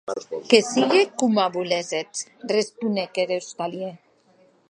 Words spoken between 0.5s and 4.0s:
sigue coma voléssetz, responec er ostalièr.